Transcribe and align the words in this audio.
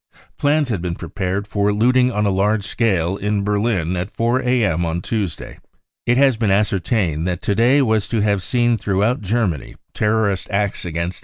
Plans 0.39 0.69
had 0.69 0.81
been 0.81 0.95
prepared 0.95 1.45
for 1.47 1.71
looting 1.71 2.11
on 2.11 2.25
a 2.25 2.31
large 2.31 2.63
scale 2.65 3.17
in 3.17 3.43
Berlin 3.43 3.95
at 3.95 4.09
4 4.09 4.39
a.m. 4.41 4.83
on 4.83 4.99
Tuesday. 5.03 5.59
It 6.07 6.17
has 6.17 6.37
been 6.37 6.49
ascertained 6.49 7.27
that 7.27 7.39
to 7.43 7.53
day 7.53 7.83
was 7.83 8.07
to 8.07 8.19
have 8.21 8.41
seen 8.41 8.77
throughout 8.79 9.21
Germany 9.21 9.75
terrorist 9.93 10.47
acts 10.49 10.85
against 10.85 11.19